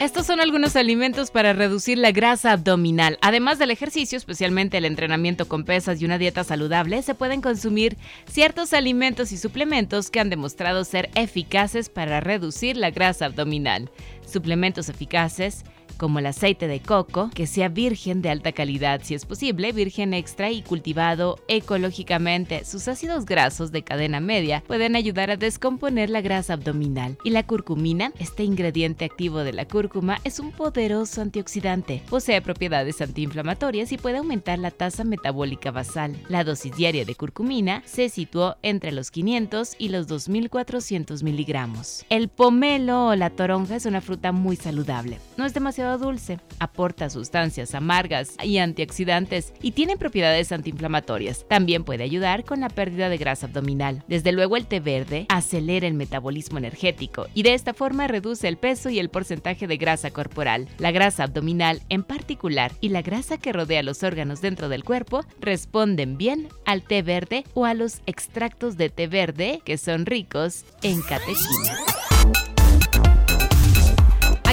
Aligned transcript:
Estos 0.00 0.24
son 0.24 0.40
algunos 0.40 0.76
alimentos 0.76 1.30
para 1.30 1.52
reducir 1.52 1.98
la 1.98 2.10
grasa 2.10 2.52
abdominal. 2.52 3.18
Además 3.20 3.58
del 3.58 3.70
ejercicio, 3.70 4.16
especialmente 4.16 4.78
el 4.78 4.86
entrenamiento 4.86 5.46
con 5.46 5.64
pesas 5.64 6.00
y 6.00 6.06
una 6.06 6.16
dieta 6.16 6.42
saludable, 6.42 7.02
se 7.02 7.14
pueden 7.14 7.42
consumir 7.42 7.98
ciertos 8.24 8.72
alimentos 8.72 9.30
y 9.30 9.36
suplementos 9.36 10.08
que 10.08 10.18
han 10.18 10.30
demostrado 10.30 10.84
ser 10.84 11.10
eficaces 11.16 11.90
para 11.90 12.20
reducir 12.20 12.78
la 12.78 12.90
grasa 12.90 13.26
abdominal. 13.26 13.90
Suplementos 14.26 14.88
eficaces 14.88 15.64
como 16.00 16.18
el 16.18 16.24
aceite 16.24 16.66
de 16.66 16.80
coco, 16.80 17.28
que 17.34 17.46
sea 17.46 17.68
virgen 17.68 18.22
de 18.22 18.30
alta 18.30 18.52
calidad, 18.52 19.02
si 19.04 19.14
es 19.14 19.26
posible, 19.26 19.70
virgen 19.72 20.14
extra 20.14 20.50
y 20.50 20.62
cultivado 20.62 21.38
ecológicamente. 21.46 22.64
Sus 22.64 22.88
ácidos 22.88 23.26
grasos 23.26 23.70
de 23.70 23.82
cadena 23.82 24.18
media 24.18 24.64
pueden 24.66 24.96
ayudar 24.96 25.30
a 25.30 25.36
descomponer 25.36 26.08
la 26.08 26.22
grasa 26.22 26.54
abdominal. 26.54 27.18
Y 27.22 27.30
la 27.30 27.46
curcumina, 27.46 28.14
este 28.18 28.44
ingrediente 28.44 29.04
activo 29.04 29.40
de 29.40 29.52
la 29.52 29.66
cúrcuma, 29.66 30.20
es 30.24 30.40
un 30.40 30.52
poderoso 30.52 31.20
antioxidante. 31.20 32.02
Posee 32.08 32.40
propiedades 32.40 33.02
antiinflamatorias 33.02 33.92
y 33.92 33.98
puede 33.98 34.16
aumentar 34.16 34.58
la 34.58 34.70
tasa 34.70 35.04
metabólica 35.04 35.70
basal. 35.70 36.16
La 36.30 36.44
dosis 36.44 36.74
diaria 36.74 37.04
de 37.04 37.14
curcumina 37.14 37.82
se 37.84 38.08
situó 38.08 38.56
entre 38.62 38.92
los 38.92 39.10
500 39.10 39.76
y 39.78 39.90
los 39.90 40.06
2400 40.06 41.22
miligramos. 41.22 42.06
El 42.08 42.28
pomelo 42.28 43.08
o 43.08 43.16
la 43.16 43.28
toronja 43.28 43.76
es 43.76 43.84
una 43.84 44.00
fruta 44.00 44.32
muy 44.32 44.56
saludable. 44.56 45.18
No 45.36 45.44
es 45.44 45.52
demasiado 45.52 45.89
dulce, 45.98 46.38
aporta 46.58 47.10
sustancias 47.10 47.74
amargas 47.74 48.36
y 48.42 48.58
antioxidantes 48.58 49.52
y 49.62 49.72
tiene 49.72 49.96
propiedades 49.96 50.52
antiinflamatorias. 50.52 51.46
También 51.48 51.84
puede 51.84 52.04
ayudar 52.04 52.44
con 52.44 52.60
la 52.60 52.68
pérdida 52.68 53.08
de 53.08 53.18
grasa 53.18 53.46
abdominal. 53.46 54.04
Desde 54.08 54.32
luego 54.32 54.56
el 54.56 54.66
té 54.66 54.80
verde 54.80 55.26
acelera 55.28 55.86
el 55.86 55.94
metabolismo 55.94 56.58
energético 56.58 57.26
y 57.34 57.42
de 57.42 57.54
esta 57.54 57.74
forma 57.74 58.06
reduce 58.06 58.48
el 58.48 58.56
peso 58.56 58.90
y 58.90 58.98
el 58.98 59.10
porcentaje 59.10 59.66
de 59.66 59.76
grasa 59.76 60.10
corporal. 60.10 60.68
La 60.78 60.90
grasa 60.90 61.24
abdominal 61.24 61.82
en 61.88 62.02
particular 62.02 62.72
y 62.80 62.90
la 62.90 63.02
grasa 63.02 63.38
que 63.38 63.52
rodea 63.52 63.82
los 63.82 64.02
órganos 64.02 64.40
dentro 64.40 64.68
del 64.68 64.84
cuerpo 64.84 65.24
responden 65.40 66.16
bien 66.16 66.48
al 66.66 66.82
té 66.82 67.02
verde 67.02 67.44
o 67.54 67.64
a 67.64 67.74
los 67.74 68.00
extractos 68.06 68.76
de 68.76 68.90
té 68.90 69.06
verde 69.06 69.60
que 69.64 69.78
son 69.78 70.06
ricos 70.06 70.64
en 70.82 71.00
catechina. 71.02 71.89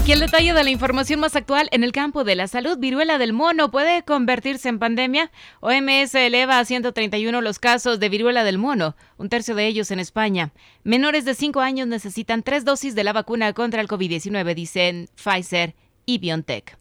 Aquí 0.08 0.14
el 0.14 0.22
detalle 0.22 0.54
de 0.54 0.64
la 0.64 0.70
información 0.70 1.20
más 1.20 1.36
actual 1.36 1.68
en 1.74 1.84
el 1.84 1.92
campo 1.92 2.24
de 2.24 2.38
la 2.38 2.48
salud. 2.48 2.78
Viruela 2.78 3.18
del 3.18 3.34
mono 3.34 3.72
puede 3.72 4.04
convertirse 4.04 4.70
en 4.70 4.80
pandemia. 4.80 5.32
OMS 5.60 6.16
eleva 6.16 6.60
a 6.60 6.64
131 6.64 7.42
los 7.42 7.60
casos 7.60 8.00
de 8.00 8.08
viruela 8.08 8.46
del 8.46 8.58
mono, 8.58 8.96
un 9.18 9.28
tercio 9.28 9.54
de 9.54 9.68
ellos 9.68 9.92
en 9.92 10.00
España. 10.00 10.54
Menores 10.86 11.26
de 11.26 11.34
5 11.36 11.60
años 11.60 11.90
necesitan 11.90 12.42
tres 12.42 12.64
dosis 12.64 12.96
de 12.96 13.04
la 13.04 13.12
vacuna 13.12 13.52
contra 13.52 13.82
el 13.82 13.90
COVID-19, 13.90 14.56
dicen 14.56 15.10
Pfizer 15.22 15.76
y 16.06 16.20
BioNTech. 16.20 16.78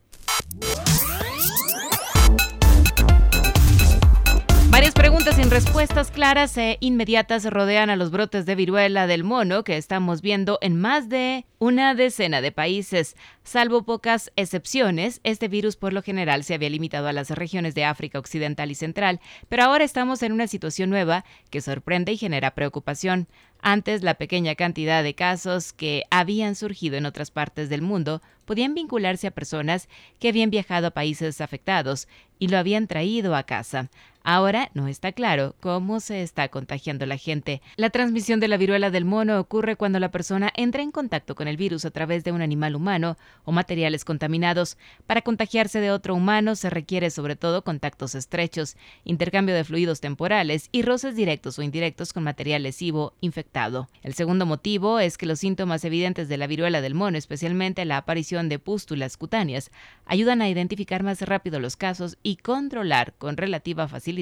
Preguntas 4.97 5.37
sin 5.37 5.51
respuestas 5.51 6.11
claras 6.11 6.57
e 6.57 6.79
inmediatas 6.81 7.45
rodean 7.45 7.91
a 7.91 7.97
los 7.97 8.11
brotes 8.11 8.47
de 8.47 8.55
viruela 8.55 9.07
del 9.07 9.25
mono 9.25 9.63
que 9.63 9.77
estamos 9.77 10.23
viendo 10.23 10.59
en 10.63 10.81
más 10.81 11.09
de 11.11 11.45
una 11.59 11.95
decena 11.95 12.41
de 12.41 12.51
países. 12.51 13.15
Salvo 13.45 13.85
pocas 13.85 14.33
excepciones, 14.37 15.21
este 15.23 15.49
virus 15.49 15.77
por 15.77 15.93
lo 15.93 16.03
general 16.03 16.45
se 16.45 16.55
había 16.55 16.71
limitado 16.71 17.09
a 17.09 17.13
las 17.13 17.31
regiones 17.31 17.75
de 17.75 17.85
África 17.85 18.19
Occidental 18.19 18.71
y 18.71 18.75
Central, 18.75 19.21
pero 19.49 19.65
ahora 19.65 19.85
estamos 19.85 20.23
en 20.23 20.33
una 20.33 20.47
situación 20.47 20.91
nueva 20.91 21.25
que 21.51 21.61
sorprende 21.61 22.13
y 22.13 22.17
genera 22.17 22.55
preocupación. 22.55 23.29
Antes, 23.61 24.03
la 24.03 24.15
pequeña 24.15 24.55
cantidad 24.55 25.03
de 25.03 25.15
casos 25.15 25.73
que 25.73 26.05
habían 26.11 26.55
surgido 26.55 26.97
en 26.97 27.07
otras 27.07 27.31
partes 27.31 27.69
del 27.69 27.83
mundo 27.83 28.23
podían 28.45 28.75
vincularse 28.75 29.27
a 29.27 29.33
personas 29.33 29.89
que 30.21 30.29
habían 30.29 30.51
viajado 30.51 30.89
a 30.89 30.93
países 30.93 31.41
afectados 31.41 32.07
y 32.39 32.49
lo 32.49 32.59
habían 32.59 32.87
traído 32.87 33.35
a 33.35 33.45
casa. 33.45 33.91
Ahora 34.29 34.73
no 34.75 34.89
está 34.89 35.13
claro 35.13 35.55
cómo 35.61 36.01
se 36.01 36.21
está 36.21 36.49
contagiando 36.49 37.07
la 37.07 37.17
gente. 37.17 37.63
La 37.77 37.91
transmisión 37.91 38.41
de 38.41 38.49
la 38.49 38.57
viruela 38.57 38.91
del 38.91 39.05
mono 39.05 39.39
ocurre 39.39 39.77
cuando 39.77 40.01
la 40.01 40.11
persona 40.11 40.53
entra 40.57 40.83
en 40.83 40.91
contacto 40.91 41.37
con 41.37 41.47
el 41.47 41.57
virus 41.57 41.85
a 41.85 41.93
través 41.93 42.25
de 42.25 42.33
un 42.33 42.43
animal 42.43 42.75
humano 42.75 43.17
o 43.45 43.53
materiales 43.53 44.05
contaminados. 44.05 44.79
Para 45.07 45.23
contagiarse 45.23 45.79
de 45.79 45.93
otro 45.93 46.17
humano 46.17 46.57
se 46.57 46.71
requiere 46.71 47.11
sobre 47.11 47.37
todo 47.37 47.63
contactos 47.63 48.17
estrechos, 48.17 48.77
intercambio 49.05 49.55
de 49.55 49.63
fluidos 49.63 50.01
temporales 50.01 50.71
y 50.73 50.83
roces 50.83 51.15
directos 51.15 51.61
o 51.61 51.63
indirectos 51.63 52.13
con 52.13 52.25
material 52.25 52.65
lesivo 52.65 53.15
infectado. 53.21 53.89
El 54.03 54.15
segundo 54.15 54.45
motivo 54.45 54.99
es 54.99 55.19
que 55.19 55.27
los 55.27 55.39
síntomas 55.39 55.85
evidentes 55.85 56.29
de 56.29 56.37
la 56.37 56.49
viruela 56.49 56.81
del 56.81 56.95
mono, 56.95 57.17
especialmente 57.17 57.85
la 57.85 57.99
aparición 57.99 58.49
de 58.49 58.59
pústulas 58.59 59.17
cutáneas, 59.17 59.71
ayudan 60.05 60.43
a 60.43 60.49
identificar 60.49 61.05
más 61.05 61.23
rápido 61.23 61.61
los 61.61 61.77
casos 61.77 62.19
y 62.25 62.39
controlar 62.39 63.15
con 63.19 63.37
relativa 63.37 63.87
facilidad 63.87 64.16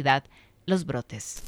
los 0.66 0.87
brotes. 0.87 1.43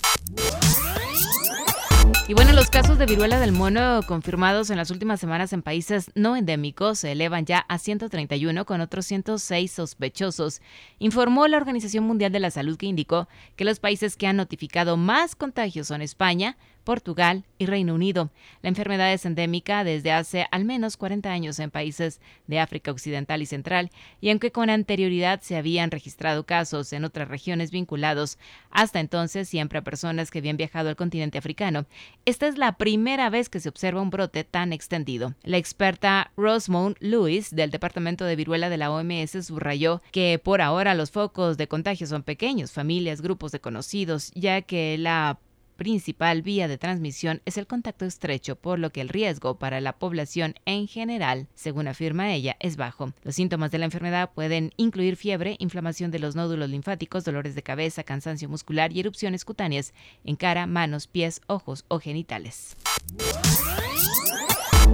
Y 2.28 2.34
bueno, 2.34 2.52
los 2.52 2.70
casos 2.70 2.98
de 2.98 3.06
viruela 3.06 3.38
del 3.38 3.52
mono 3.52 4.00
confirmados 4.06 4.70
en 4.70 4.76
las 4.76 4.90
últimas 4.90 5.20
semanas 5.20 5.52
en 5.52 5.62
países 5.62 6.10
no 6.16 6.36
endémicos 6.36 6.98
se 7.00 7.12
elevan 7.12 7.46
ya 7.46 7.60
a 7.68 7.78
131 7.78 8.64
con 8.64 8.80
otros 8.80 9.06
106 9.06 9.70
sospechosos, 9.70 10.60
informó 10.98 11.46
la 11.46 11.56
Organización 11.56 12.04
Mundial 12.04 12.32
de 12.32 12.40
la 12.40 12.50
Salud 12.50 12.76
que 12.76 12.86
indicó 12.86 13.28
que 13.54 13.64
los 13.64 13.78
países 13.78 14.16
que 14.16 14.26
han 14.26 14.36
notificado 14.36 14.96
más 14.96 15.36
contagios 15.36 15.86
son 15.86 16.02
España, 16.02 16.56
Portugal 16.86 17.44
y 17.58 17.66
Reino 17.66 17.94
Unido. 17.94 18.30
La 18.62 18.68
enfermedad 18.68 19.12
es 19.12 19.26
endémica 19.26 19.82
desde 19.82 20.12
hace 20.12 20.46
al 20.52 20.64
menos 20.64 20.96
40 20.96 21.30
años 21.30 21.58
en 21.58 21.72
países 21.72 22.20
de 22.46 22.60
África 22.60 22.92
Occidental 22.92 23.42
y 23.42 23.46
Central, 23.46 23.90
y 24.20 24.30
aunque 24.30 24.52
con 24.52 24.70
anterioridad 24.70 25.40
se 25.42 25.56
habían 25.56 25.90
registrado 25.90 26.46
casos 26.46 26.92
en 26.92 27.04
otras 27.04 27.28
regiones 27.28 27.72
vinculados 27.72 28.38
hasta 28.70 29.00
entonces 29.00 29.48
siempre 29.48 29.80
a 29.80 29.84
personas 29.84 30.30
que 30.30 30.38
habían 30.38 30.56
viajado 30.56 30.88
al 30.88 30.96
continente 30.96 31.38
africano, 31.38 31.86
esta 32.24 32.46
es 32.46 32.56
la 32.56 32.78
primera 32.78 33.30
vez 33.30 33.48
que 33.48 33.60
se 33.60 33.68
observa 33.68 34.00
un 34.00 34.10
brote 34.10 34.44
tan 34.44 34.72
extendido. 34.72 35.34
La 35.42 35.56
experta 35.56 36.30
Rosemont 36.36 36.96
Lewis 37.00 37.54
del 37.54 37.72
Departamento 37.72 38.24
de 38.24 38.36
Viruela 38.36 38.70
de 38.70 38.76
la 38.76 38.92
OMS 38.92 39.44
subrayó 39.44 40.02
que 40.12 40.40
por 40.42 40.62
ahora 40.62 40.94
los 40.94 41.10
focos 41.10 41.56
de 41.56 41.66
contagio 41.66 42.06
son 42.06 42.22
pequeños, 42.22 42.70
familias, 42.70 43.22
grupos 43.22 43.50
de 43.50 43.60
conocidos, 43.60 44.30
ya 44.36 44.62
que 44.62 44.96
la 44.98 45.40
principal 45.76 46.42
vía 46.42 46.68
de 46.68 46.78
transmisión 46.78 47.42
es 47.44 47.58
el 47.58 47.66
contacto 47.66 48.04
estrecho, 48.04 48.56
por 48.56 48.78
lo 48.78 48.90
que 48.90 49.00
el 49.00 49.08
riesgo 49.08 49.58
para 49.58 49.80
la 49.80 49.98
población 49.98 50.54
en 50.64 50.88
general, 50.88 51.46
según 51.54 51.88
afirma 51.88 52.32
ella, 52.32 52.56
es 52.60 52.76
bajo. 52.76 53.12
Los 53.22 53.36
síntomas 53.36 53.70
de 53.70 53.78
la 53.78 53.84
enfermedad 53.84 54.30
pueden 54.34 54.72
incluir 54.76 55.16
fiebre, 55.16 55.56
inflamación 55.58 56.10
de 56.10 56.18
los 56.18 56.34
nódulos 56.34 56.70
linfáticos, 56.70 57.24
dolores 57.24 57.54
de 57.54 57.62
cabeza, 57.62 58.02
cansancio 58.02 58.48
muscular 58.48 58.92
y 58.92 59.00
erupciones 59.00 59.44
cutáneas 59.44 59.92
en 60.24 60.36
cara, 60.36 60.66
manos, 60.66 61.06
pies, 61.06 61.40
ojos 61.46 61.84
o 61.88 62.00
genitales 62.00 62.76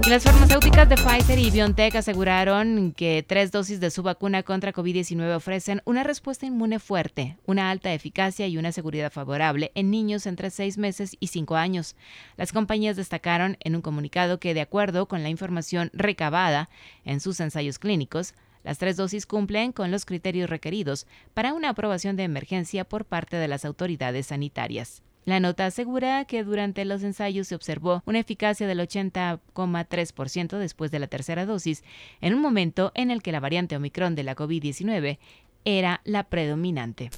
las 0.09 0.23
farmacéuticas 0.23 0.89
de 0.89 0.95
Pfizer 0.97 1.39
y 1.39 1.49
BioNTech 1.49 1.95
aseguraron 1.95 2.91
que 2.91 3.23
tres 3.25 3.51
dosis 3.51 3.79
de 3.79 3.89
su 3.89 4.03
vacuna 4.03 4.43
contra 4.43 4.73
COVID-19 4.73 5.33
ofrecen 5.33 5.81
una 5.85 6.03
respuesta 6.03 6.45
inmune 6.45 6.79
fuerte, 6.79 7.37
una 7.45 7.71
alta 7.71 7.93
eficacia 7.93 8.45
y 8.47 8.57
una 8.57 8.73
seguridad 8.73 9.11
favorable 9.11 9.71
en 9.75 9.91
niños 9.91 10.25
entre 10.25 10.49
seis 10.49 10.77
meses 10.77 11.15
y 11.21 11.27
cinco 11.27 11.55
años. 11.55 11.95
Las 12.35 12.51
compañías 12.51 12.97
destacaron 12.97 13.55
en 13.61 13.75
un 13.75 13.81
comunicado 13.81 14.39
que, 14.39 14.53
de 14.53 14.61
acuerdo 14.61 15.07
con 15.07 15.23
la 15.23 15.29
información 15.29 15.89
recabada 15.93 16.69
en 17.05 17.21
sus 17.21 17.39
ensayos 17.39 17.79
clínicos, 17.79 18.33
las 18.63 18.79
tres 18.79 18.97
dosis 18.97 19.25
cumplen 19.25 19.71
con 19.71 19.89
los 19.89 20.05
criterios 20.05 20.49
requeridos 20.49 21.07
para 21.33 21.53
una 21.53 21.69
aprobación 21.69 22.17
de 22.17 22.23
emergencia 22.23 22.83
por 22.83 23.05
parte 23.05 23.37
de 23.37 23.47
las 23.47 23.63
autoridades 23.63 24.27
sanitarias. 24.27 25.01
La 25.25 25.39
nota 25.39 25.65
asegura 25.65 26.25
que 26.25 26.43
durante 26.43 26.83
los 26.83 27.01
ensayos 27.01 27.47
se 27.47 27.55
observó 27.55 28.03
una 28.05 28.19
eficacia 28.19 28.67
del 28.67 28.79
80,3% 28.79 30.57
después 30.57 30.91
de 30.91 30.99
la 30.99 31.07
tercera 31.07 31.45
dosis, 31.45 31.83
en 32.19 32.33
un 32.33 32.41
momento 32.41 32.91
en 32.93 33.09
el 33.09 33.21
que 33.21 33.31
la 33.31 33.39
variante 33.39 33.77
Omicron 33.77 34.15
de 34.15 34.23
la 34.23 34.35
COVID-19 34.35 35.19
era 35.63 36.01
la 36.03 36.23
predominante. 36.25 37.09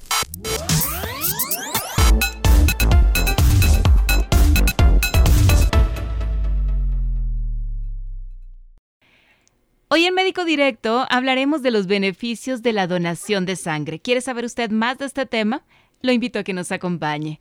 Hoy 9.88 10.04
en 10.04 10.14
Médico 10.14 10.44
Directo 10.44 11.06
hablaremos 11.10 11.62
de 11.62 11.70
los 11.72 11.86
beneficios 11.86 12.62
de 12.62 12.72
la 12.72 12.86
donación 12.86 13.46
de 13.46 13.56
sangre. 13.56 13.98
¿Quiere 13.98 14.20
saber 14.20 14.44
usted 14.44 14.70
más 14.70 14.98
de 14.98 15.06
este 15.06 15.26
tema? 15.26 15.64
Lo 16.02 16.12
invito 16.12 16.38
a 16.38 16.44
que 16.44 16.52
nos 16.52 16.70
acompañe. 16.70 17.40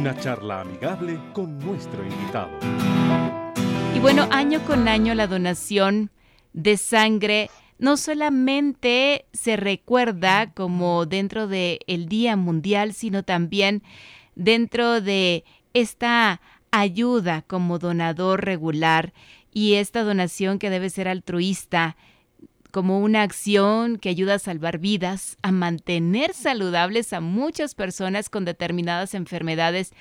Una 0.00 0.18
charla 0.18 0.62
amigable 0.62 1.20
con 1.34 1.58
nuestro 1.58 2.02
invitado. 2.02 2.48
Y 3.94 3.98
bueno, 3.98 4.26
año 4.30 4.64
con 4.64 4.88
año 4.88 5.14
la 5.14 5.26
donación 5.26 6.10
de 6.54 6.78
sangre 6.78 7.50
no 7.78 7.98
solamente 7.98 9.26
se 9.34 9.58
recuerda 9.58 10.54
como 10.54 11.04
dentro 11.04 11.48
del 11.48 12.06
Día 12.08 12.36
Mundial, 12.36 12.94
sino 12.94 13.24
también 13.24 13.82
dentro 14.36 15.02
de 15.02 15.44
esta 15.74 16.40
ayuda 16.70 17.42
como 17.42 17.78
donador 17.78 18.42
regular 18.42 19.12
y 19.52 19.74
esta 19.74 20.02
donación 20.02 20.58
que 20.58 20.70
debe 20.70 20.88
ser 20.88 21.08
altruista 21.08 21.98
como 22.70 23.00
una 23.00 23.22
acción 23.22 23.98
que 23.98 24.08
ayuda 24.08 24.34
a 24.34 24.38
salvar 24.38 24.78
vidas, 24.78 25.38
a 25.42 25.52
mantener 25.52 26.34
saludables 26.34 27.12
a 27.12 27.20
muchas 27.20 27.74
personas 27.74 28.28
con 28.28 28.44
determinadas 28.44 29.14
enfermedades 29.14 29.92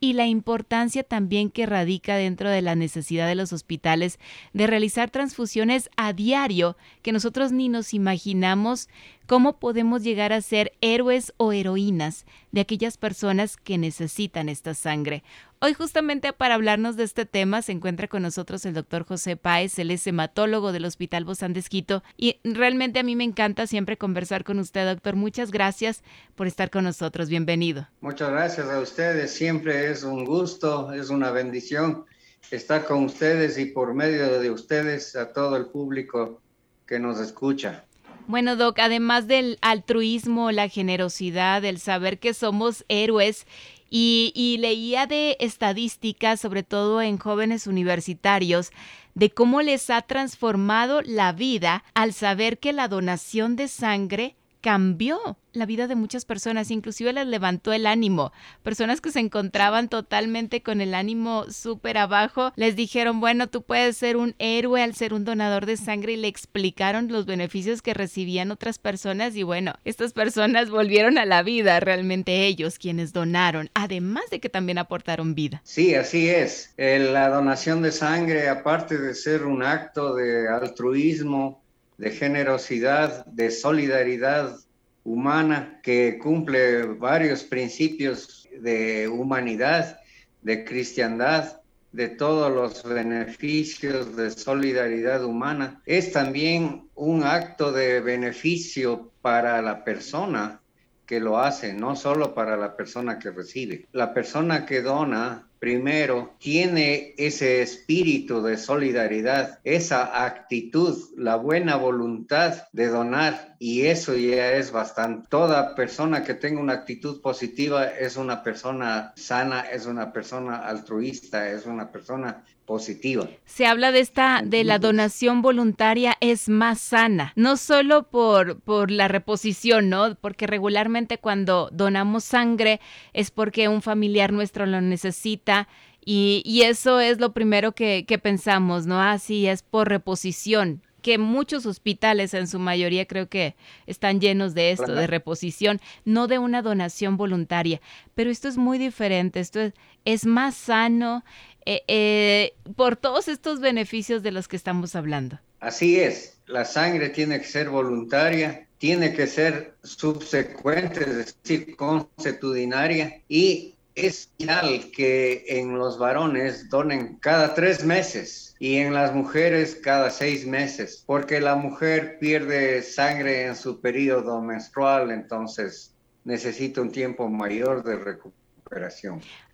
y 0.00 0.12
la 0.12 0.26
importancia 0.26 1.02
también 1.02 1.50
que 1.50 1.66
radica 1.66 2.16
dentro 2.16 2.50
de 2.50 2.62
la 2.62 2.74
necesidad 2.74 3.26
de 3.26 3.34
los 3.34 3.52
hospitales 3.52 4.18
de 4.52 4.66
realizar 4.66 5.10
transfusiones 5.10 5.88
a 5.96 6.12
diario 6.12 6.76
que 7.02 7.12
nosotros 7.12 7.52
ni 7.52 7.68
nos 7.68 7.94
imaginamos 7.94 8.88
cómo 9.26 9.58
podemos 9.58 10.02
llegar 10.02 10.32
a 10.32 10.40
ser 10.40 10.72
héroes 10.80 11.34
o 11.36 11.52
heroínas 11.52 12.24
de 12.52 12.60
aquellas 12.60 12.96
personas 12.96 13.56
que 13.56 13.78
necesitan 13.78 14.48
esta 14.48 14.74
sangre. 14.74 15.22
Hoy 15.60 15.74
justamente 15.74 16.32
para 16.32 16.54
hablarnos 16.54 16.96
de 16.96 17.04
este 17.04 17.26
tema 17.26 17.62
se 17.62 17.72
encuentra 17.72 18.08
con 18.08 18.22
nosotros 18.22 18.64
el 18.66 18.74
doctor 18.74 19.04
José 19.04 19.36
Páez, 19.36 19.78
él 19.78 19.90
es 19.90 20.06
hematólogo 20.06 20.72
del 20.72 20.84
Hospital 20.84 21.24
Bozán 21.24 21.56
Esquito 21.56 22.02
y 22.16 22.38
realmente 22.44 22.98
a 22.98 23.02
mí 23.02 23.16
me 23.16 23.24
encanta 23.24 23.66
siempre 23.66 23.96
conversar 23.96 24.44
con 24.44 24.58
usted, 24.58 24.86
doctor. 24.86 25.16
Muchas 25.16 25.50
gracias 25.50 26.02
por 26.34 26.46
estar 26.46 26.70
con 26.70 26.84
nosotros. 26.84 27.28
Bienvenido. 27.28 27.88
Muchas 28.00 28.30
gracias 28.30 28.68
a 28.68 28.80
ustedes. 28.80 29.32
Siempre 29.32 29.90
es 29.90 30.02
un 30.04 30.24
gusto, 30.24 30.92
es 30.92 31.10
una 31.10 31.30
bendición 31.30 32.04
estar 32.50 32.84
con 32.84 33.04
ustedes 33.04 33.58
y 33.58 33.66
por 33.66 33.94
medio 33.94 34.38
de 34.38 34.50
ustedes 34.50 35.16
a 35.16 35.32
todo 35.32 35.56
el 35.56 35.66
público 35.66 36.40
que 36.86 36.98
nos 36.98 37.18
escucha. 37.18 37.84
Bueno, 38.28 38.56
Doc, 38.56 38.80
además 38.80 39.28
del 39.28 39.56
altruismo, 39.60 40.50
la 40.50 40.68
generosidad, 40.68 41.64
el 41.64 41.78
saber 41.78 42.18
que 42.18 42.34
somos 42.34 42.84
héroes 42.88 43.46
y, 43.88 44.56
leía 44.58 45.06
de 45.06 45.36
estadísticas, 45.38 46.40
sobre 46.40 46.64
todo 46.64 47.00
en 47.02 47.18
jóvenes 47.18 47.68
universitarios, 47.68 48.72
de 49.14 49.30
cómo 49.30 49.62
les 49.62 49.90
ha 49.90 50.02
transformado 50.02 51.02
la 51.02 51.32
vida 51.32 51.84
al 51.94 52.12
saber 52.12 52.58
que 52.58 52.72
la 52.72 52.88
donación 52.88 53.54
de 53.54 53.68
sangre 53.68 54.34
cambió 54.66 55.38
la 55.52 55.64
vida 55.64 55.86
de 55.86 55.94
muchas 55.94 56.24
personas, 56.24 56.72
inclusive 56.72 57.12
les 57.12 57.28
levantó 57.28 57.72
el 57.72 57.86
ánimo. 57.86 58.32
Personas 58.64 59.00
que 59.00 59.12
se 59.12 59.20
encontraban 59.20 59.88
totalmente 59.88 60.60
con 60.60 60.80
el 60.80 60.92
ánimo 60.92 61.44
súper 61.48 61.96
abajo, 61.98 62.52
les 62.56 62.74
dijeron, 62.74 63.20
bueno, 63.20 63.46
tú 63.46 63.62
puedes 63.62 63.96
ser 63.96 64.16
un 64.16 64.34
héroe 64.40 64.82
al 64.82 64.96
ser 64.96 65.14
un 65.14 65.24
donador 65.24 65.66
de 65.66 65.76
sangre 65.76 66.14
y 66.14 66.16
le 66.16 66.26
explicaron 66.26 67.06
los 67.06 67.26
beneficios 67.26 67.80
que 67.80 67.94
recibían 67.94 68.50
otras 68.50 68.80
personas 68.80 69.36
y 69.36 69.44
bueno, 69.44 69.74
estas 69.84 70.12
personas 70.12 70.68
volvieron 70.68 71.16
a 71.16 71.26
la 71.26 71.44
vida, 71.44 71.78
realmente 71.78 72.46
ellos 72.46 72.80
quienes 72.80 73.12
donaron, 73.12 73.70
además 73.72 74.24
de 74.32 74.40
que 74.40 74.48
también 74.48 74.78
aportaron 74.78 75.36
vida. 75.36 75.60
Sí, 75.62 75.94
así 75.94 76.28
es. 76.28 76.74
La 76.76 77.28
donación 77.28 77.82
de 77.82 77.92
sangre, 77.92 78.48
aparte 78.48 78.98
de 78.98 79.14
ser 79.14 79.44
un 79.44 79.62
acto 79.62 80.16
de 80.16 80.48
altruismo, 80.48 81.62
de 81.98 82.10
generosidad, 82.10 83.24
de 83.26 83.50
solidaridad 83.50 84.56
humana 85.04 85.80
que 85.82 86.18
cumple 86.18 86.82
varios 86.82 87.44
principios 87.44 88.48
de 88.60 89.08
humanidad, 89.08 90.00
de 90.42 90.64
cristiandad, 90.64 91.60
de 91.92 92.08
todos 92.08 92.52
los 92.52 92.82
beneficios 92.84 94.16
de 94.16 94.30
solidaridad 94.30 95.24
humana. 95.24 95.80
Es 95.86 96.12
también 96.12 96.88
un 96.94 97.24
acto 97.24 97.72
de 97.72 98.00
beneficio 98.00 99.12
para 99.22 99.62
la 99.62 99.82
persona 99.82 100.60
que 101.06 101.20
lo 101.20 101.38
hace, 101.38 101.72
no 101.72 101.96
solo 101.96 102.34
para 102.34 102.56
la 102.56 102.76
persona 102.76 103.18
que 103.18 103.30
recibe. 103.30 103.86
La 103.92 104.12
persona 104.12 104.66
que 104.66 104.82
dona 104.82 105.45
primero 105.58 106.34
tiene 106.38 107.14
ese 107.16 107.62
espíritu 107.62 108.42
de 108.42 108.56
solidaridad, 108.56 109.60
esa 109.64 110.24
actitud, 110.24 110.96
la 111.16 111.36
buena 111.36 111.76
voluntad 111.76 112.64
de 112.72 112.88
donar 112.88 113.56
y 113.58 113.86
eso 113.86 114.14
ya 114.14 114.52
es 114.52 114.70
bastante. 114.70 115.28
Toda 115.28 115.74
persona 115.74 116.24
que 116.24 116.34
tenga 116.34 116.60
una 116.60 116.74
actitud 116.74 117.20
positiva 117.20 117.86
es 117.86 118.16
una 118.16 118.42
persona 118.42 119.12
sana, 119.16 119.62
es 119.62 119.86
una 119.86 120.12
persona 120.12 120.66
altruista, 120.66 121.50
es 121.50 121.66
una 121.66 121.90
persona 121.90 122.44
positiva. 122.66 123.28
Se 123.46 123.64
habla 123.64 123.92
de 123.92 124.00
esta 124.00 124.42
de 124.44 124.64
la 124.64 124.78
donación 124.78 125.40
voluntaria 125.40 126.16
es 126.20 126.48
más 126.48 126.80
sana, 126.80 127.32
no 127.36 127.56
solo 127.56 128.10
por 128.10 128.60
por 128.60 128.90
la 128.90 129.08
reposición, 129.08 129.88
¿no? 129.88 130.16
Porque 130.16 130.46
regularmente 130.46 131.18
cuando 131.18 131.70
donamos 131.72 132.24
sangre 132.24 132.80
es 133.14 133.30
porque 133.30 133.68
un 133.68 133.80
familiar 133.80 134.32
nuestro 134.32 134.66
lo 134.66 134.80
necesita 134.80 135.68
y, 136.04 136.42
y 136.44 136.62
eso 136.62 137.00
es 137.00 137.18
lo 137.18 137.32
primero 137.32 137.72
que, 137.72 138.04
que 138.06 138.18
pensamos, 138.18 138.86
¿no? 138.86 139.00
Así 139.00 139.46
es 139.46 139.62
por 139.62 139.88
reposición 139.88 140.82
que 141.06 141.18
muchos 141.18 141.66
hospitales, 141.66 142.34
en 142.34 142.48
su 142.48 142.58
mayoría 142.58 143.06
creo 143.06 143.28
que 143.28 143.54
están 143.86 144.20
llenos 144.20 144.54
de 144.54 144.72
esto, 144.72 144.92
de 144.92 145.06
reposición, 145.06 145.80
no 146.04 146.26
de 146.26 146.40
una 146.40 146.62
donación 146.62 147.16
voluntaria. 147.16 147.80
Pero 148.16 148.28
esto 148.28 148.48
es 148.48 148.56
muy 148.56 148.76
diferente, 148.76 149.38
esto 149.38 149.60
es, 149.60 149.72
es 150.04 150.26
más 150.26 150.56
sano 150.56 151.22
eh, 151.66 151.82
eh, 151.88 152.54
por 152.76 152.96
todos 152.96 153.28
estos 153.28 153.60
beneficios 153.60 154.22
de 154.22 154.30
los 154.30 154.48
que 154.48 154.56
estamos 154.56 154.94
hablando. 154.94 155.40
Así 155.60 156.00
es, 156.00 156.38
la 156.46 156.64
sangre 156.64 157.08
tiene 157.08 157.40
que 157.40 157.46
ser 157.46 157.68
voluntaria, 157.68 158.68
tiene 158.78 159.12
que 159.12 159.26
ser 159.26 159.74
subsecuente, 159.82 161.00
es 161.00 161.16
decir, 161.42 161.76
consuetudinaria 161.76 163.22
y 163.28 163.74
es 163.96 164.30
ideal 164.36 164.90
que 164.94 165.44
en 165.48 165.76
los 165.76 165.98
varones 165.98 166.68
donen 166.68 167.16
cada 167.16 167.54
tres 167.54 167.82
meses 167.84 168.54
y 168.58 168.76
en 168.76 168.92
las 168.92 169.14
mujeres 169.14 169.80
cada 169.82 170.10
seis 170.10 170.46
meses, 170.46 171.02
porque 171.06 171.40
la 171.40 171.56
mujer 171.56 172.18
pierde 172.20 172.82
sangre 172.82 173.46
en 173.46 173.56
su 173.56 173.80
periodo 173.80 174.40
menstrual, 174.42 175.10
entonces 175.10 175.94
necesita 176.24 176.82
un 176.82 176.92
tiempo 176.92 177.28
mayor 177.28 177.82
de 177.82 177.96
recuperación. 177.96 178.45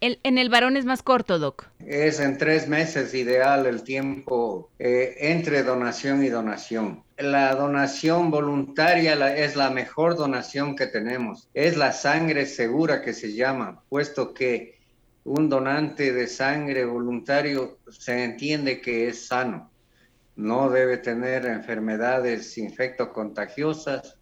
El, 0.01 0.19
en 0.23 0.39
el 0.39 0.49
varón 0.49 0.77
es 0.77 0.85
más 0.85 1.03
corto, 1.03 1.39
Doc. 1.39 1.67
Es 1.79 2.21
en 2.21 2.39
tres 2.39 2.69
meses 2.69 3.15
ideal 3.15 3.67
el 3.67 3.83
tiempo 3.83 4.71
eh, 4.79 5.17
entre 5.21 5.63
donación 5.63 6.25
y 6.25 6.29
donación. 6.29 7.03
La 7.19 7.55
donación 7.55 8.31
voluntaria 8.31 9.37
es 9.37 9.55
la 9.55 9.71
mejor 9.71 10.17
donación 10.17 10.75
que 10.77 10.87
tenemos. 10.87 11.49
Es 11.55 11.77
la 11.77 11.93
sangre 11.93 12.47
segura 12.47 13.03
que 13.03 13.13
se 13.13 13.35
llama, 13.35 13.83
puesto 13.89 14.35
que 14.35 14.81
un 15.25 15.49
donante 15.49 16.13
de 16.13 16.27
sangre 16.27 16.85
voluntario 16.85 17.79
se 17.91 18.25
entiende 18.25 18.81
que 18.81 19.09
es 19.09 19.27
sano, 19.27 19.71
no 20.37 20.71
debe 20.71 20.97
tener 20.97 21.47
enfermedades 21.47 22.59
infectocontagiosas, 22.59 24.17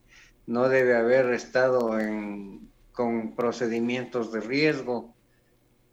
no 0.46 0.68
debe 0.68 0.96
haber 0.96 1.32
estado 1.32 1.98
con 3.00 3.34
procedimientos 3.34 4.30
de 4.30 4.42
riesgo, 4.42 5.14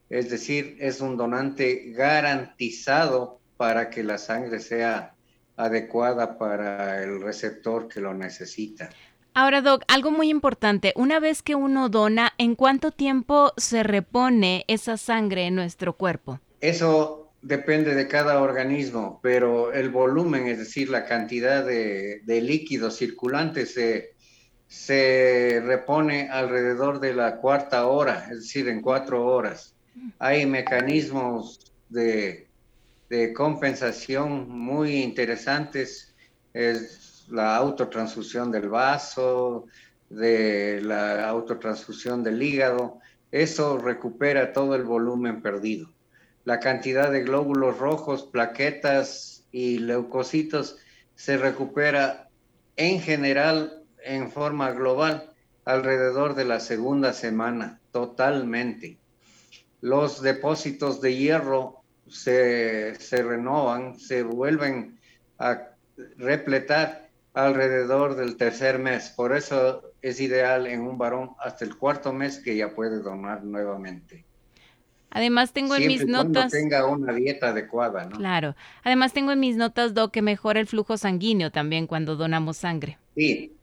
es 0.10 0.30
decir, 0.30 0.76
es 0.82 1.00
un 1.00 1.16
donante 1.16 1.94
garantizado 1.94 3.40
para 3.56 3.90
que 3.90 4.04
la 4.04 4.18
sangre 4.18 4.60
sea 4.60 5.16
adecuada 5.56 6.38
para 6.38 7.02
el 7.02 7.22
receptor 7.22 7.88
que 7.88 8.02
lo 8.02 8.14
necesita. 8.14 8.90
Ahora, 9.34 9.62
Doc, 9.62 9.84
algo 9.88 10.12
muy 10.12 10.28
importante, 10.30 10.92
una 10.98 11.22
vez 11.22 11.42
que 11.42 11.56
uno 11.56 11.88
dona, 11.88 12.34
¿en 12.38 12.56
cuánto 12.56 12.92
tiempo 12.92 13.54
se 13.56 13.84
repone 13.84 14.66
esa 14.68 14.98
sangre 14.98 15.46
en 15.46 15.56
nuestro 15.56 15.96
cuerpo? 15.96 16.42
Eso 16.60 17.32
depende 17.42 17.96
de 17.96 18.10
cada 18.10 18.42
organismo, 18.42 19.22
pero 19.24 19.72
el 19.72 19.92
volumen, 19.92 20.48
es 20.48 20.58
decir, 20.58 20.90
la 20.90 21.06
cantidad 21.06 21.66
de, 21.66 22.22
líquido 22.28 22.92
circulante 22.92 23.66
se, 23.66 24.17
se 24.68 25.62
repone 25.64 26.30
alrededor 26.30 27.00
de 27.00 27.14
la 27.14 27.38
cuarta 27.38 27.88
hora, 27.88 28.28
es 28.30 28.40
decir, 28.40 28.68
en 28.68 28.82
cuatro 28.82 29.26
horas. 29.26 29.76
Hay 30.20 30.46
mecanismos 30.46 31.74
de, 31.90 32.48
de 33.10 33.34
compensación 33.34 34.50
muy 34.50 34.98
interesantes. 34.98 36.14
Es, 36.54 37.08
la 37.30 37.56
autotransfusión 37.56 38.52
del 38.52 38.70
vaso, 38.70 39.66
de 40.10 40.82
la 40.82 41.28
autotransfusión 41.28 42.24
del 42.24 42.42
hígado, 42.42 43.00
eso 43.32 43.78
recupera 43.78 44.54
todo 44.54 44.76
el 44.76 44.84
volumen 44.84 45.42
perdido. 45.42 45.92
La 46.46 46.60
cantidad 46.60 47.12
de 47.12 47.24
glóbulos 47.24 47.78
rojos, 47.78 48.24
plaquetas 48.24 49.44
y 49.52 49.80
leucocitos 49.80 50.78
se 51.16 51.38
recupera 51.38 52.30
en 52.78 53.02
general 53.02 53.77
en 54.08 54.32
forma 54.32 54.72
global 54.72 55.32
alrededor 55.66 56.36
de 56.36 56.46
la 56.46 56.60
segunda 56.60 57.14
semana, 57.14 57.80
totalmente. 57.92 58.98
Los 59.82 60.22
depósitos 60.22 61.02
de 61.02 61.16
hierro 61.16 61.82
se, 62.08 62.96
se 62.96 63.22
renovan, 63.22 64.00
se 64.00 64.24
vuelven 64.24 65.00
a 65.38 65.70
repletar 66.18 67.10
alrededor 67.34 68.16
del 68.16 68.38
tercer 68.38 68.80
mes. 68.80 69.10
Por 69.10 69.36
eso 69.36 69.92
es 70.02 70.20
ideal 70.20 70.68
en 70.68 70.82
un 70.82 70.98
varón 70.98 71.32
hasta 71.40 71.66
el 71.66 71.78
cuarto 71.78 72.14
mes 72.14 72.40
que 72.40 72.56
ya 72.56 72.74
puede 72.74 73.02
donar 73.02 73.44
nuevamente. 73.44 74.26
Además 75.10 75.54
tengo 75.54 75.76
en 75.76 75.88
mis 75.88 76.06
notas 76.06 76.52
tenga 76.52 76.86
una 76.86 77.14
dieta 77.14 77.50
adecuada, 77.50 78.06
¿no? 78.06 78.18
Claro. 78.18 78.56
Además 78.84 79.14
tengo 79.14 79.32
en 79.32 79.40
mis 79.40 79.56
notas 79.56 79.94
do 79.94 80.12
que 80.12 80.22
mejora 80.22 80.60
el 80.60 80.68
flujo 80.68 80.98
sanguíneo 80.98 81.52
también 81.52 81.88
cuando 81.88 82.16
donamos 82.16 82.58
sangre. 82.58 82.98
Sí. 83.16 83.57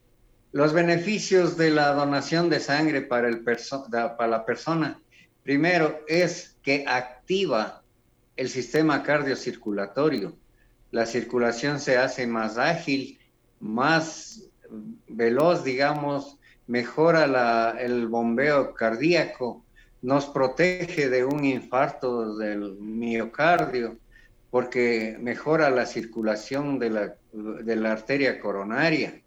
Los 0.55 0.73
beneficios 0.73 1.57
de 1.57 1.73
la 1.73 1.95
donación 1.95 2.49
de 2.49 2.61
sangre 2.61 3.03
para 3.03 3.27
el 3.27 3.43
para 3.43 4.29
la 4.29 4.47
persona 4.47 5.01
primero 5.43 6.05
es 6.07 6.57
que 6.63 6.85
activa 6.87 7.83
el 8.37 8.49
sistema 8.49 9.03
cardiocirculatorio. 9.03 10.37
La 10.93 11.07
circulación 11.07 11.81
se 11.81 11.99
hace 11.99 12.29
más 12.29 12.57
ágil, 12.57 13.19
más 13.59 14.49
veloz, 15.09 15.65
digamos, 15.65 16.39
mejora 16.69 17.75
el 17.81 18.07
bombeo 18.07 18.75
cardíaco, 18.75 19.65
nos 20.03 20.27
protege 20.27 21.09
de 21.09 21.25
un 21.25 21.45
infarto 21.45 22.37
del 22.37 22.77
miocardio, 22.77 23.97
porque 24.53 25.17
mejora 25.19 25.69
la 25.71 25.85
circulación 25.85 26.79
de 26.79 26.91
la, 26.91 27.17
de 27.33 27.75
la 27.75 27.91
arteria 27.91 28.39
coronaria. 28.39 29.21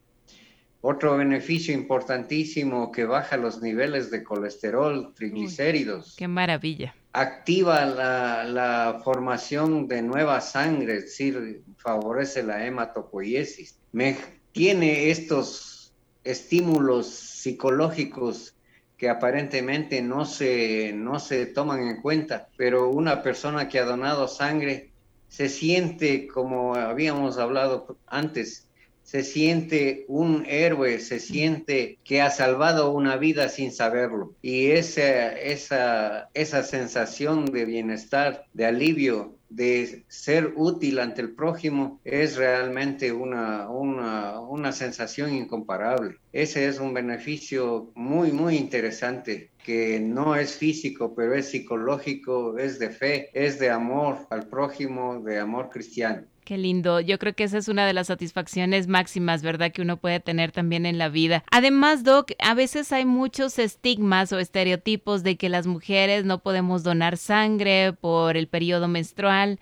Otro 0.82 1.18
beneficio 1.18 1.74
importantísimo 1.74 2.92
que 2.92 3.06
baja 3.06 3.38
los 3.38 3.62
niveles 3.62 4.12
de 4.12 4.24
colesterol, 4.24 5.14
triglicéridos. 5.16 6.16
qué 6.16 6.28
maravilla. 6.28 6.96
Activa 7.14 7.86
la, 7.86 8.44
la, 8.44 9.02
formación 9.04 9.88
de 9.88 10.04
nueva 10.04 10.40
sangre, 10.40 10.98
es 10.98 11.04
decir, 11.06 11.64
favorece 11.78 12.44
la 12.44 12.66
hematopoiesis. 12.66 13.80
Me, 13.92 14.18
tiene 14.52 15.10
estos 15.10 15.94
estímulos 16.24 17.08
psicológicos 17.08 18.56
que 18.98 19.10
aparentemente 19.10 20.02
no 20.02 20.26
se, 20.26 20.92
no 20.94 21.20
se 21.20 21.46
toman 21.46 21.88
en 21.88 22.02
cuenta, 22.02 22.50
pero 22.58 22.90
una 22.90 23.22
persona 23.22 23.70
que 23.70 23.80
ha 23.80 23.86
donado 23.86 24.28
sangre 24.28 24.92
se 25.28 25.50
siente, 25.50 26.28
como 26.28 26.76
habíamos 26.76 27.38
hablado 27.38 27.98
antes, 28.08 28.67
se 29.08 29.24
siente 29.24 30.04
un 30.10 30.46
héroe, 30.46 31.00
se 31.00 31.22
siente 31.22 31.98
que 32.04 32.22
ha 32.22 32.30
salvado 32.30 32.92
una 32.92 33.16
vida 33.16 33.48
sin 33.48 33.72
saberlo. 33.72 34.36
Y 34.42 34.72
esa, 34.72 35.32
esa, 35.32 36.30
esa 36.34 36.62
sensación 36.64 37.46
de 37.46 37.64
bienestar, 37.64 38.44
de 38.54 38.66
alivio, 38.66 39.38
de 39.50 40.04
ser 40.10 40.52
útil 40.58 41.00
ante 41.00 41.22
el 41.22 41.32
prójimo 41.32 42.02
es 42.04 42.36
realmente 42.36 43.14
una, 43.14 43.70
una, 43.70 44.42
una, 44.42 44.74
sensación 44.74 45.34
incomparable. 45.34 46.18
Ese 46.34 46.68
es 46.68 46.78
un 46.82 46.94
beneficio 46.94 47.90
muy, 47.96 48.34
muy 48.34 48.58
interesante 48.58 49.52
que 49.64 50.02
no 50.02 50.36
es 50.36 50.58
físico, 50.58 51.16
pero 51.16 51.34
es 51.34 51.50
psicológico, 51.50 52.58
es 52.58 52.78
de 52.78 52.90
fe, 52.90 53.30
es 53.34 53.58
de 53.58 53.70
amor 53.70 54.28
al 54.30 54.48
prójimo, 54.48 55.22
de 55.22 55.40
amor 55.40 55.70
cristiano. 55.70 56.26
Qué 56.48 56.58
lindo. 56.58 57.02
Yo 57.02 57.20
creo 57.20 57.36
que 57.36 57.44
esa 57.44 57.58
es 57.58 57.68
una 57.68 57.86
de 57.86 57.92
las 57.92 58.08
satisfacciones 58.08 58.88
máximas, 58.88 59.44
¿verdad? 59.44 59.74
Que 59.74 59.82
uno 59.82 59.98
puede 59.98 60.22
tener 60.22 60.54
también 60.54 60.86
en 60.86 60.98
la 60.98 61.10
vida. 61.10 61.44
Además, 61.52 62.06
Doc, 62.06 62.32
a 62.40 62.54
veces 62.54 62.94
hay 62.94 63.04
muchos 63.04 63.60
estigmas 63.60 64.32
o 64.32 64.40
estereotipos 64.40 65.24
de 65.24 65.36
que 65.36 65.50
las 65.50 65.68
mujeres 65.68 66.24
no 66.24 66.40
podemos 66.40 66.84
donar 66.84 67.18
sangre 67.18 67.92
por 67.92 68.38
el 68.38 68.48
periodo 68.48 68.88
menstrual, 68.88 69.60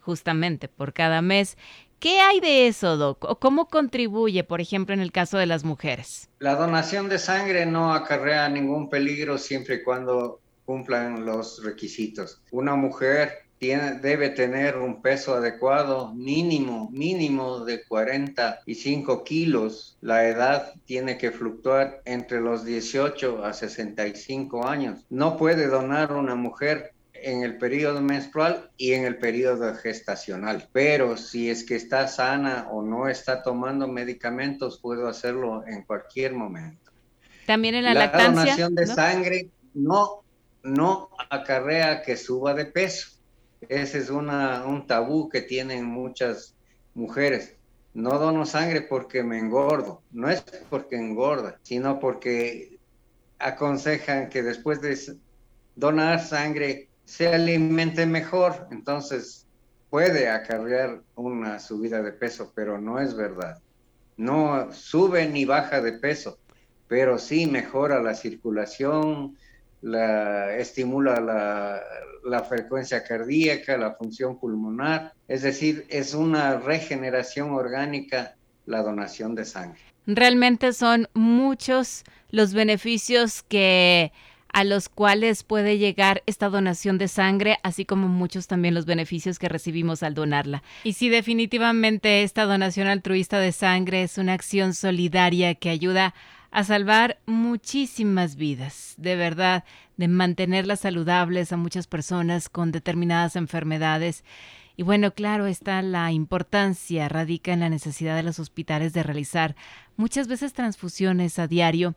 justamente 0.00 0.68
por 0.68 0.94
cada 0.94 1.20
mes. 1.20 1.58
¿Qué 1.98 2.20
hay 2.20 2.40
de 2.40 2.66
eso, 2.66 2.96
Doc? 2.96 3.24
¿O 3.24 3.38
cómo 3.38 3.68
contribuye, 3.68 4.42
por 4.42 4.62
ejemplo, 4.62 4.94
en 4.94 5.02
el 5.02 5.12
caso 5.12 5.36
de 5.36 5.44
las 5.44 5.64
mujeres? 5.64 6.30
La 6.38 6.54
donación 6.54 7.10
de 7.10 7.18
sangre 7.18 7.66
no 7.66 7.92
acarrea 7.92 8.48
ningún 8.48 8.88
peligro 8.88 9.36
siempre 9.36 9.74
y 9.74 9.82
cuando 9.82 10.40
cumplan 10.64 11.26
los 11.26 11.62
requisitos. 11.62 12.40
Una 12.50 12.74
mujer 12.74 13.42
debe 13.68 14.30
tener 14.30 14.76
un 14.76 15.00
peso 15.02 15.34
adecuado 15.34 16.12
mínimo, 16.14 16.90
mínimo 16.90 17.64
de 17.64 17.84
45 17.84 19.22
kilos. 19.22 19.96
La 20.00 20.26
edad 20.26 20.74
tiene 20.84 21.16
que 21.16 21.30
fluctuar 21.30 22.02
entre 22.04 22.40
los 22.40 22.64
18 22.64 23.44
a 23.44 23.52
65 23.52 24.66
años. 24.66 25.06
No 25.10 25.36
puede 25.36 25.68
donar 25.68 26.12
una 26.12 26.34
mujer 26.34 26.92
en 27.14 27.44
el 27.44 27.56
periodo 27.56 28.00
menstrual 28.00 28.68
y 28.76 28.94
en 28.94 29.04
el 29.04 29.18
periodo 29.18 29.72
gestacional. 29.76 30.68
Pero 30.72 31.16
si 31.16 31.48
es 31.48 31.64
que 31.64 31.76
está 31.76 32.08
sana 32.08 32.66
o 32.70 32.82
no 32.82 33.08
está 33.08 33.44
tomando 33.44 33.86
medicamentos, 33.86 34.80
puedo 34.80 35.06
hacerlo 35.06 35.64
en 35.68 35.82
cualquier 35.82 36.34
momento. 36.34 36.90
También 37.46 37.76
en 37.76 37.84
la, 37.84 37.94
lactancia. 37.94 38.32
La 38.32 38.40
donación 38.40 38.74
de 38.74 38.86
sangre 38.86 39.48
no, 39.74 40.24
no 40.64 41.10
acarrea 41.30 42.02
que 42.02 42.16
suba 42.16 42.54
de 42.54 42.66
peso. 42.66 43.11
Ese 43.68 43.98
es 43.98 44.10
un 44.10 44.86
tabú 44.86 45.28
que 45.28 45.42
tienen 45.42 45.84
muchas 45.84 46.56
mujeres. 46.94 47.56
No 47.94 48.18
dono 48.18 48.46
sangre 48.46 48.82
porque 48.82 49.22
me 49.22 49.38
engordo. 49.38 50.02
No 50.10 50.28
es 50.30 50.42
porque 50.70 50.96
engorda, 50.96 51.58
sino 51.62 52.00
porque 52.00 52.78
aconsejan 53.38 54.28
que 54.28 54.42
después 54.42 54.80
de 54.80 54.98
donar 55.76 56.20
sangre 56.20 56.88
se 57.04 57.28
alimente 57.28 58.06
mejor. 58.06 58.68
Entonces 58.70 59.46
puede 59.90 60.28
acarrear 60.28 61.02
una 61.14 61.58
subida 61.58 62.02
de 62.02 62.12
peso, 62.12 62.52
pero 62.54 62.80
no 62.80 62.98
es 62.98 63.14
verdad. 63.14 63.60
No 64.16 64.72
sube 64.72 65.28
ni 65.28 65.44
baja 65.44 65.80
de 65.80 65.92
peso, 65.92 66.38
pero 66.88 67.18
sí 67.18 67.46
mejora 67.46 68.02
la 68.02 68.14
circulación, 68.14 69.36
la, 69.82 70.56
estimula 70.56 71.20
la, 71.20 71.82
la, 72.24 72.42
frecuencia 72.44 73.04
cardíaca, 73.04 73.76
la 73.76 73.92
función 73.94 74.38
pulmonar, 74.38 75.12
es 75.28 75.42
decir, 75.42 75.86
es 75.88 76.14
una 76.14 76.58
regeneración 76.58 77.50
orgánica 77.50 78.36
la 78.66 78.82
donación 78.82 79.34
de 79.34 79.44
sangre. 79.44 79.80
Realmente 80.06 80.72
son 80.72 81.08
muchos 81.14 82.04
los 82.30 82.54
beneficios 82.54 83.42
que 83.42 84.12
a 84.52 84.64
los 84.64 84.88
cuales 84.88 85.44
puede 85.44 85.78
llegar 85.78 86.22
esta 86.26 86.48
donación 86.50 86.98
de 86.98 87.08
sangre, 87.08 87.58
así 87.62 87.84
como 87.84 88.08
muchos 88.08 88.46
también 88.46 88.74
los 88.74 88.84
beneficios 88.84 89.38
que 89.38 89.48
recibimos 89.48 90.02
al 90.02 90.14
donarla. 90.14 90.62
Y 90.84 90.92
sí, 90.92 91.08
definitivamente 91.08 92.22
esta 92.22 92.44
donación 92.44 92.86
altruista 92.86 93.38
de 93.38 93.52
sangre 93.52 94.02
es 94.02 94.18
una 94.18 94.34
acción 94.34 94.74
solidaria 94.74 95.54
que 95.54 95.70
ayuda 95.70 96.14
a 96.52 96.64
salvar 96.64 97.18
muchísimas 97.26 98.36
vidas, 98.36 98.94
de 98.98 99.16
verdad, 99.16 99.64
de 99.96 100.06
mantenerlas 100.06 100.80
saludables 100.80 101.52
a 101.52 101.56
muchas 101.56 101.86
personas 101.86 102.48
con 102.50 102.70
determinadas 102.72 103.36
enfermedades. 103.36 104.22
Y 104.76 104.82
bueno, 104.82 105.12
claro, 105.12 105.46
está 105.46 105.80
la 105.82 106.12
importancia, 106.12 107.08
radica 107.08 107.52
en 107.52 107.60
la 107.60 107.70
necesidad 107.70 108.16
de 108.16 108.22
los 108.22 108.38
hospitales 108.38 108.92
de 108.92 109.02
realizar 109.02 109.56
muchas 109.96 110.28
veces 110.28 110.52
transfusiones 110.52 111.38
a 111.38 111.46
diario. 111.46 111.94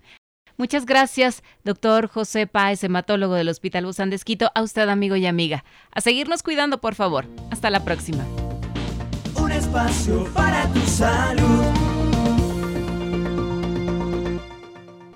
Muchas 0.58 0.86
gracias, 0.86 1.44
doctor 1.66 2.08
José 2.08 2.48
Páez, 2.48 2.84
hematólogo 2.86 3.34
del 3.34 3.50
Hospital 3.50 3.86
Busan 3.86 4.10
de 4.10 4.20
a 4.54 4.62
usted, 4.62 4.88
amigo 4.88 5.18
y 5.18 5.26
amiga. 5.26 5.66
A 5.92 6.00
seguirnos 6.00 6.44
cuidando, 6.44 6.80
por 6.80 6.96
favor. 6.96 7.26
Hasta 7.52 7.70
la 7.70 7.84
próxima. 7.84 8.26
Un 9.36 9.52
espacio 9.52 10.24
para 10.34 10.66
tu 10.72 10.80
salud. 10.82 11.95